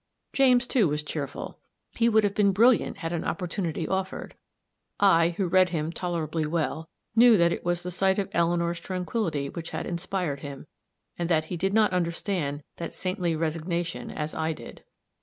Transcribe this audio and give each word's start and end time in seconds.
James, 0.33 0.65
too, 0.65 0.87
was 0.87 1.03
cheerful; 1.03 1.59
he 1.91 2.09
would 2.09 2.23
have 2.23 2.33
been 2.33 2.53
brilliant 2.53 2.97
had 2.97 3.13
an 3.13 3.23
opportunity 3.23 3.87
offered. 3.87 4.33
I, 4.99 5.35
who 5.37 5.47
read 5.47 5.69
him 5.69 5.91
tolerably 5.91 6.47
well, 6.47 6.89
knew 7.15 7.37
that 7.37 7.51
it 7.51 7.63
was 7.63 7.83
the 7.83 7.91
sight 7.91 8.17
of 8.17 8.27
Eleanor's 8.31 8.79
tranquillity 8.79 9.47
which 9.47 9.69
had 9.69 9.85
inspired 9.85 10.39
him 10.39 10.65
and 11.19 11.29
that 11.29 11.45
he 11.45 11.55
did 11.55 11.75
not 11.75 11.93
understand 11.93 12.63
that 12.77 12.95
saintly 12.95 13.35
resignation 13.35 14.09
as 14.09 14.33
I 14.33 14.53
did. 14.53 14.83